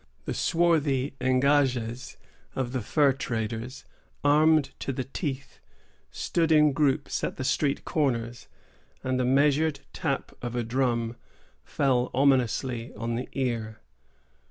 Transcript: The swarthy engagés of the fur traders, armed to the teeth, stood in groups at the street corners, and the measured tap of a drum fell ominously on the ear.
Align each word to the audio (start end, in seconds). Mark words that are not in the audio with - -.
The 0.25 0.33
swarthy 0.33 1.13
engagés 1.21 2.15
of 2.55 2.71
the 2.71 2.81
fur 2.81 3.13
traders, 3.13 3.85
armed 4.23 4.71
to 4.79 4.91
the 4.91 5.03
teeth, 5.03 5.59
stood 6.09 6.51
in 6.51 6.73
groups 6.73 7.23
at 7.23 7.37
the 7.37 7.43
street 7.43 7.85
corners, 7.85 8.47
and 9.03 9.19
the 9.19 9.25
measured 9.25 9.81
tap 9.93 10.35
of 10.41 10.55
a 10.55 10.63
drum 10.63 11.17
fell 11.63 12.09
ominously 12.15 12.91
on 12.95 13.13
the 13.13 13.29
ear. 13.33 13.79